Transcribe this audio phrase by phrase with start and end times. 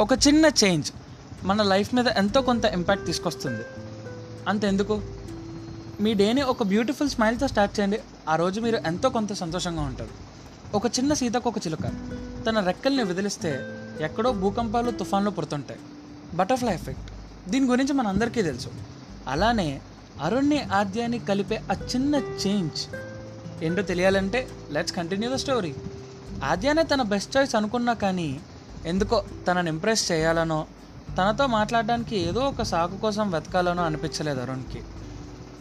[0.00, 0.92] ఒక చిన్న చేంజ్
[1.44, 3.62] మన లైఫ్ మీద ఎంతో కొంత ఇంపాక్ట్ తీసుకొస్తుంది.
[4.48, 5.02] అంతెందుకు?
[6.00, 8.00] మీ డేని ఒక బ్యూటిఫుల్ స్మైల్తో స్టార్ట్ చేయండి.
[8.28, 10.10] ఆ రోజు మీరు ఎంతో కొంత సంతోషంగా ఉంటారు.
[10.76, 11.82] ఒక చిన్న సీతకు ఒక చిలుక.
[12.46, 13.60] తన రెక్కల్ని వదిలిస్తే
[14.00, 15.80] ఎక్కడో భూకంపాలు తుఫాన్లు పుడుతుంటాయి.
[16.34, 17.10] Butterfly effect.
[17.50, 18.68] దీని గురించి మనందరికీ తెలుసు.
[19.28, 19.80] అలానే
[20.22, 22.94] అరుణ్ని ఆద్యాన్ని కలిపే ఆ చిన్న చేంజ్
[23.64, 25.74] ఏంటో తెలియాలంటే లెట్స్ కంటిన్యూ ద స్టోరీ
[26.44, 28.40] ఆద్యానే తన బెస్ట్ చాయిస్ అనుకున్నా కానీ
[28.88, 30.66] ఎందుకో తనని ఇంప్రెస్ చేయాలనో
[31.18, 34.82] తనతో మాట్లాడడానికి ఏదో ఒక సాకు కోసం వెతకాలనో అనిపించలేదు అరుణ్కి.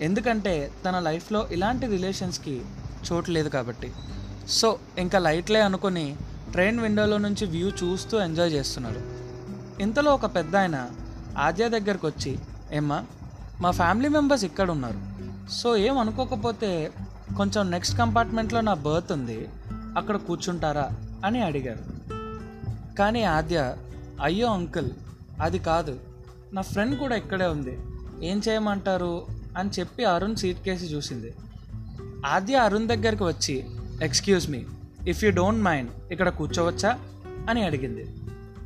[0.00, 2.62] ఎందుకంటే తన లైఫ్లో ఇలాంటి రిలేషన్స్కి
[3.06, 3.92] చోటు లేదు కాబట్టి.
[4.48, 6.16] సో ఇంకా లైట్లే అనుకుని
[6.52, 9.00] ట్రైన్ విండోలో నుంచి వ్యూ చూస్తూ ఎంజాయ్ చేస్తున్నాడు
[9.82, 10.88] ఇంతలో ఒక పెద్ద ఆయన
[11.38, 12.38] ఆద్య దగ్గరకు వచ్చి
[12.72, 13.04] ఏమ్మా
[13.60, 15.00] మా ఫ్యామిలీ మెంబర్స్ ఇక్కడ ఉన్నారు
[15.50, 16.92] సో ఏం అనుకోకపోతే
[17.36, 19.48] కొంచెం నెక్స్ట్ కంపార్ట్మెంట్లో నా బర్త్ ఉంది
[19.96, 20.90] అక్కడ కూర్చుంటారా?
[21.24, 21.97] అని అడిగారు.
[22.98, 23.76] కానీ ఆద్య
[24.22, 24.90] అయ్యో అంకుల్
[25.40, 26.00] అది కాదు.
[26.52, 27.78] నా ఫ్రెండ్ కూడా ఇక్కడే ఉంది.
[28.26, 29.26] ఏం చేయమంటారు?
[29.58, 31.34] అని చెప్పి అరుణ్ సీట్ కేసి చూసింది.
[32.26, 33.66] ఆద్య అరుణ్ దగ్గరికి వచ్చి
[34.02, 34.64] excuse me
[35.08, 36.98] if you don't mind ఇక్కడ కూర్చోవచ్చా?
[37.50, 38.06] అని అడిగింది.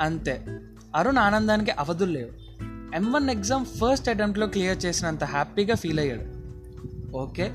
[0.00, 0.60] అంతే.
[0.96, 2.48] అరుణ్ ఆనందానికి అవధులు లేవు.
[2.96, 6.22] ఎం వన్ ఎగ్జామ్ ఫస్ట్ అటెంప్ట్లో క్లియర్ చేసినంత హ్యాపీగా ఫీల్ అయ్యాడు.
[7.16, 7.52] ఓకే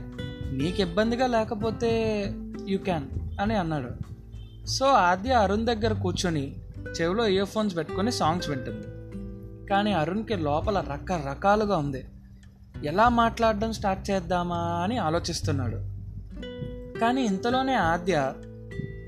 [0.51, 2.23] నీకు ఇబ్బందిగా లేకపోతే
[2.67, 3.05] యూ క్యాన్
[3.41, 3.89] అని అన్నాడు.
[4.67, 6.55] సో ఆద్య అరుణ్ దగ్గర కూర్చొని
[6.89, 8.87] చెవిలో ఇయర్ ఫోన్స్ పెట్టుకొని సాంగ్స్ వింటుంది.
[9.67, 12.05] కానీ అరుణ్కి లోపల రకరకాలుగా ఉంది.
[12.85, 15.93] ఎలా మాట్లాడడం స్టార్ట్ చేద్దామా అని ఆలోచిస్తున్నాడు.
[16.99, 18.33] కానీ ఇంతలోనే ఆద్య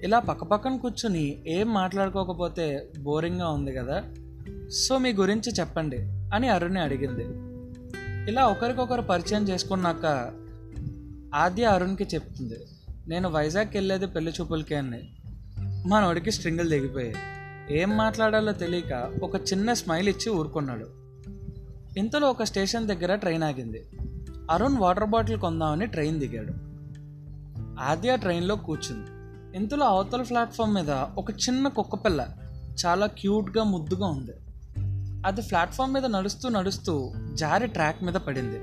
[0.03, 4.03] ఇలా పక్కపక్కన కూర్చుని ఏం మాట్లాడుకోకపోతే బోరింగ్గా ఉంది కదా
[4.69, 5.97] సో మీ గురించి చెప్పండి
[6.35, 7.55] అని అరుణ్ని అడిగింది.
[8.31, 10.05] ఇలా ఒకరికొకరు పరిచయం చేసుకున్నాక
[11.35, 12.55] ఆద్య అరుణ్కి చెప్తుంది
[13.07, 15.09] నేను వైజాగ్ వెళ్ళేది పెళ్ళి చూపులకే అని
[15.87, 17.15] నోడికి స్ట్రింగులు దిగిపోయాయి
[17.71, 20.85] ఏం మాట్లాడాలో తెలియక ఒక చిన్న స్మైల్ ఇచ్చి ఊరుకున్నాడు.
[21.99, 23.89] ఇంతలో ఒక స్టేషన్ దగ్గర ట్రైన్ ఆగింది.
[24.51, 26.53] అరుణ్ వాటర్ బాటిల్ కొందామని ట్రైన్ దిగాడు.
[27.81, 29.07] ఆద్య ట్రైన్లో కూర్చుంది.
[29.57, 32.27] ఇంతలో అవతల ప్లాట్ఫామ్ మీద ఒక చిన్న కుక్కపిల్ల
[32.85, 34.31] చాలా క్యూట్గా ముద్దుగా ఉంది.
[35.27, 38.59] అది ప్లాట్ఫామ్ మీద నడుస్తూ నడుస్తూ జారి ట్రాక్ మీద పడింది.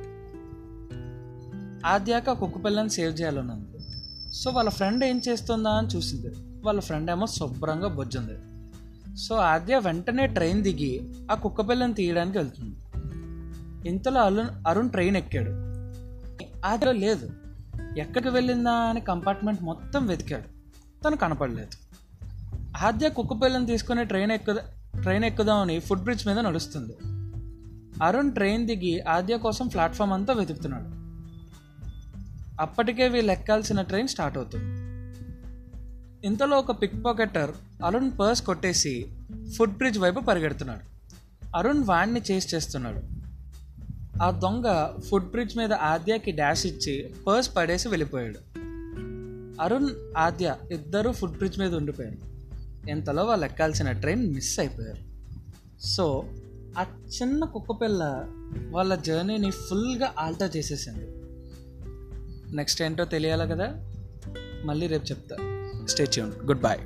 [1.87, 3.79] ఆద్యాక కుక్కపిల్లని సేవ్ చేయాలని ఉంది.
[4.33, 6.35] సో వాళ్ళ ఫ్రెండ్ ఏం చేస్తుందా అని చూసింది.
[6.65, 8.52] వాళ్ళ ఫ్రెండ్ ఏమో శుభ్రంగా బొజ్జుంది.
[9.17, 12.77] సో ఆద్య వెంటనే ట్రైన్ దిగి ఆ కుక్కపిల్లని తీయడానికి వెళ్తుంది.
[13.89, 15.51] ఇంతలో అరుణ్ అరుణ్ ట్రైన్ ఎక్కాడు.
[16.67, 17.31] ఆద్య లేదు.
[17.99, 20.45] ఎక్కడికి వెళ్ళిందా అని కంపార్ట్మెంట్ మొత్తం వెతికాడు.
[21.05, 21.71] తను కనపడలేదు.
[22.83, 24.53] ఆద్య కుక్కపిల్లని తీసుకుని ట్రైన్ ఎక్కు
[25.01, 26.97] ట్రైన్ ఎక్కుదామని ఫుట్ బ్రిడ్జ్ మీద నడుస్తుంది.
[28.05, 31.03] అరుణ్ ట్రైన్ దిగి ఆద్య కోసం ప్లాట్ఫామ్ అంతా వెతుకుతున్నాడు.
[32.63, 34.82] అప్పటికే వీళ్ళు ఎక్కాల్సిన ట్రైన్ స్టార్ట్ అవుతుంది.
[36.25, 37.51] ఇంతలో ఒక పిక్ పాకెటర్
[37.85, 39.07] అరుణ్ పర్స్ కొట్టేసి
[39.57, 40.81] ఫుట్ బ్రిడ్జ్ వైపు పరిగెడుతున్నాడు.
[41.57, 43.01] అరుణ్ వాణ్ణి చేసి చేస్తున్నాడు.
[44.23, 48.39] ఆ దొంగ ఫుట్ బ్రిడ్జ్ మీద ఆద్యకి డాష్ ఇచ్చి పర్స్ పడేసి వెళ్ళిపోయాడు.
[49.63, 49.89] అరుణ్
[50.19, 52.19] ఆద్య ఇద్దరూ ఫుట్ బ్రిడ్జ్ మీద ఉండిపోయారు.
[52.91, 55.13] ఇంతలో వాళ్ళు ఎక్కాల్సిన ట్రైన్ మిస్ అయిపోయారు.
[55.87, 56.25] సో
[56.79, 56.87] ఆ
[57.23, 58.27] చిన్న కుక్కపిల్ల
[58.71, 61.07] వాళ్ళ జర్నీని ఫుల్గా ఆల్టర్ చేసేసింది.
[62.57, 63.75] నెక్స్ట్ ఏంటో తెలియాలి కదా?
[64.65, 65.52] మళ్ళీ రేపు చెప్తా.
[65.87, 66.37] Stay tuned.
[66.47, 66.81] Goodbye.